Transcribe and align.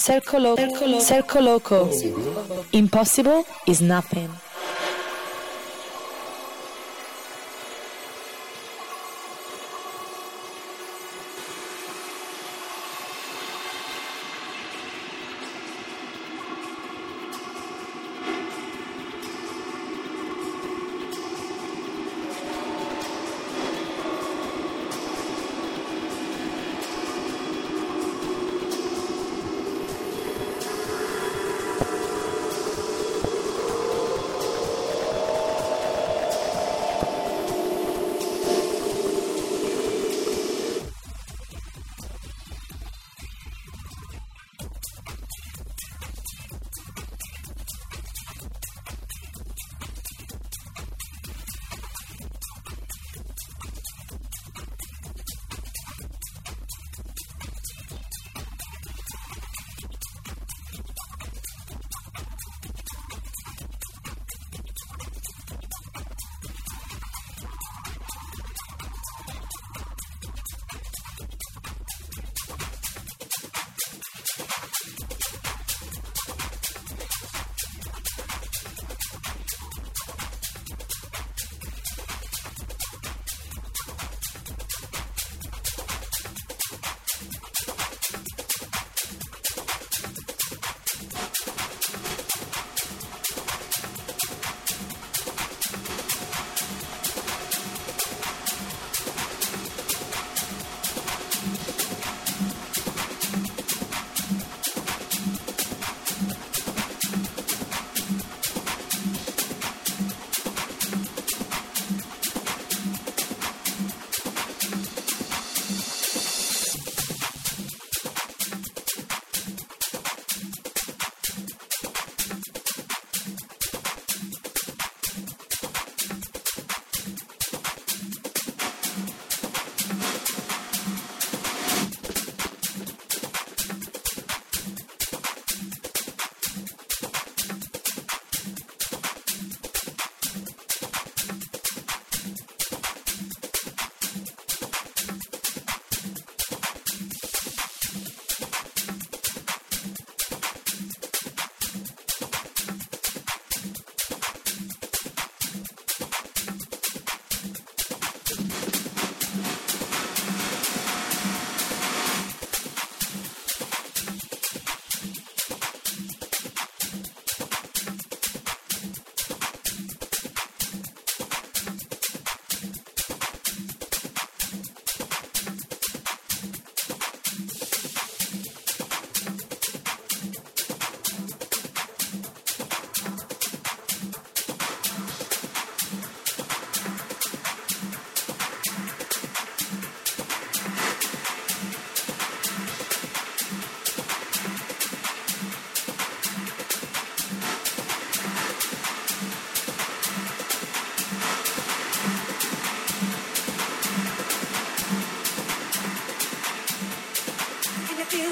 Circo 0.00 0.38
Loco. 0.38 1.00
Circo 1.00 1.40
Loco. 1.40 1.90
Impossible 2.72 3.44
is 3.66 3.80
nothing. 3.82 4.30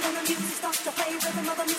feel 0.00 0.12
when 0.12 0.24
the 0.24 0.28
music 0.28 0.56
starts 0.56 0.84
to 0.84 0.90
play, 0.90 1.12
rhythm 1.12 1.48
of 1.48 1.56
the 1.56 1.64
music. 1.64 1.75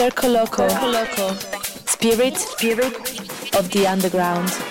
Circo 0.00 0.28
Loco. 0.28 0.66
Circo 0.66 0.86
Loco. 0.86 1.34
Spirit, 1.84 2.34
spirit 2.38 3.54
of 3.54 3.68
the 3.70 3.86
underground. 3.86 4.69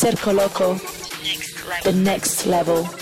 Circo 0.00 0.32
Loco, 0.34 0.76
the 1.84 1.92
next 1.92 2.46
level. 2.46 2.99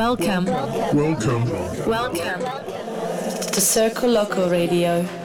Welcome. 0.00 0.46
Welcome. 0.46 1.44
Welcome. 1.86 2.40
To 2.40 3.60
Circo 3.60 4.10
Loco 4.10 4.48
Radio. 4.48 5.19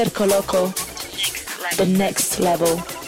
Circo 0.00 0.26
Loco, 0.26 0.68
the 1.76 1.84
next 1.84 2.40
level. 2.40 2.99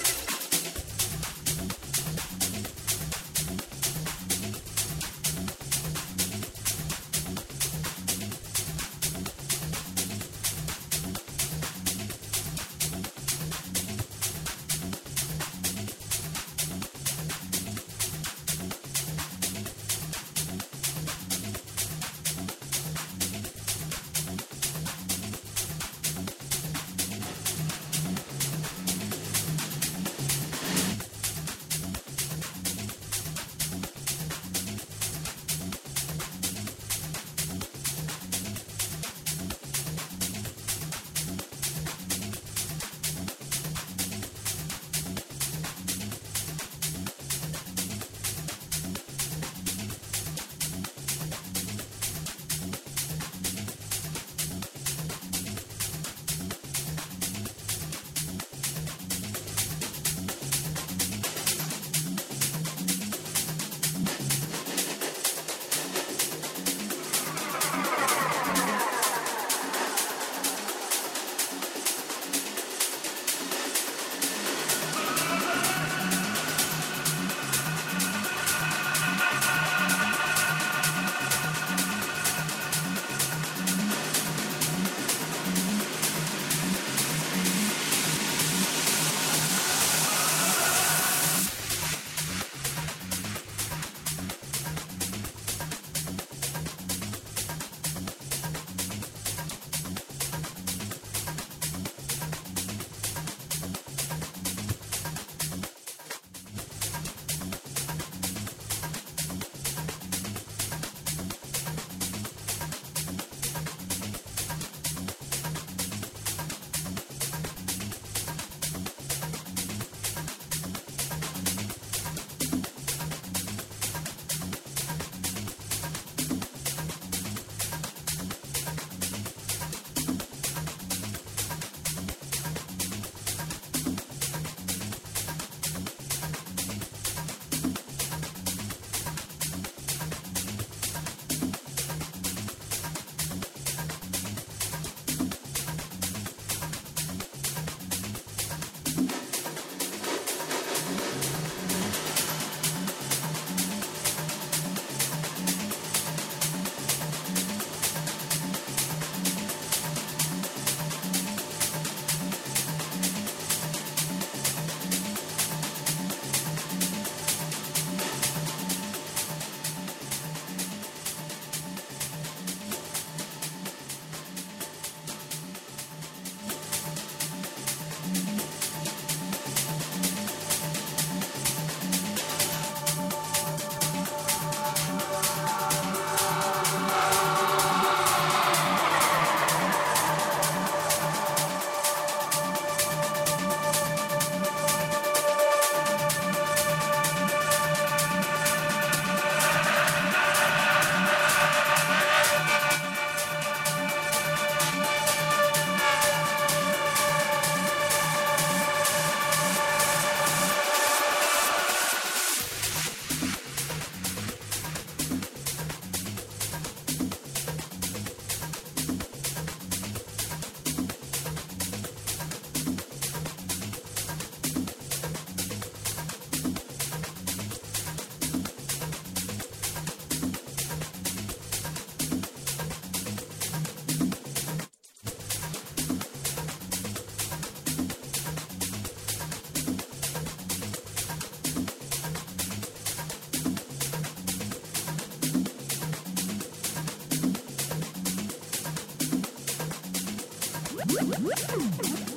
Woo-hoo! 250.93 252.12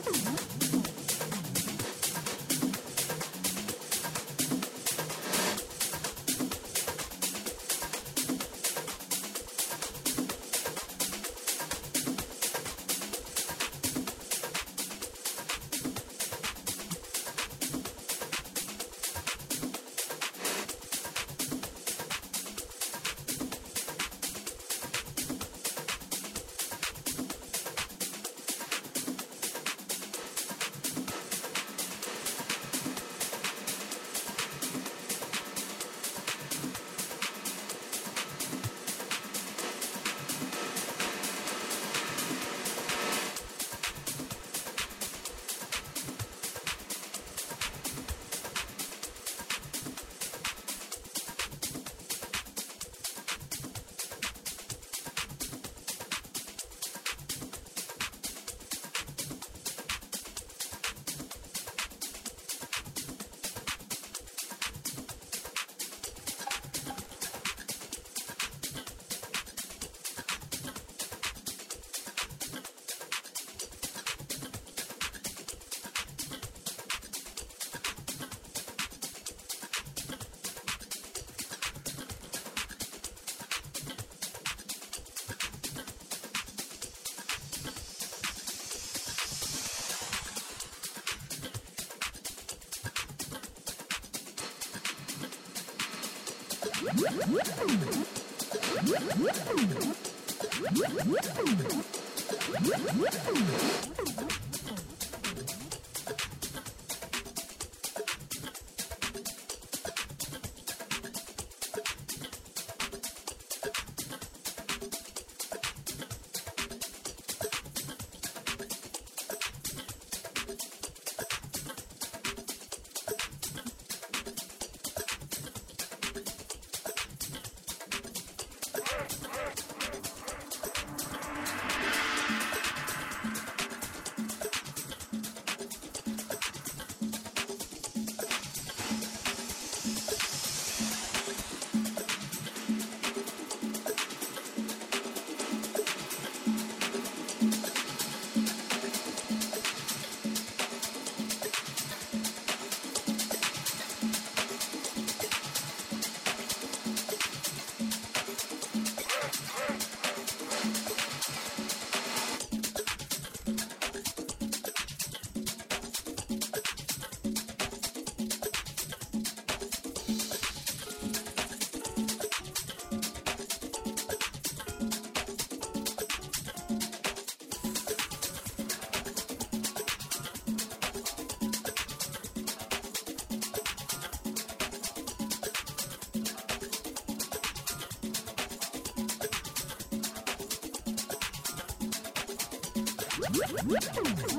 Woo! 193.67 194.34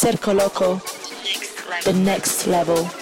Circo 0.00 0.32
Loco, 0.32 0.80
the 1.82 1.92
next 1.92 2.46
level. 2.46 2.97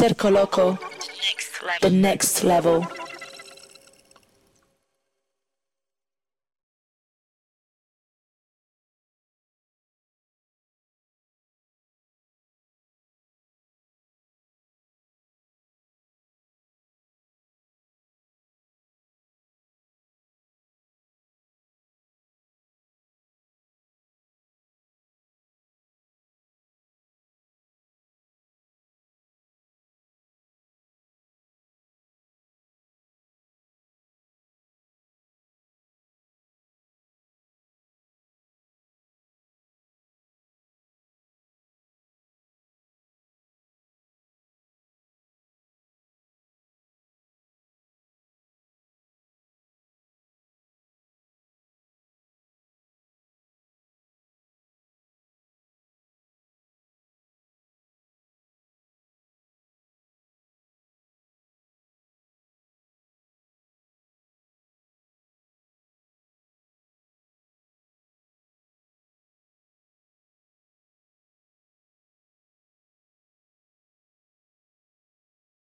Circo 0.00 0.30
Loco, 0.30 0.78
the 1.82 1.90
next 1.90 2.42
level. 2.42 2.86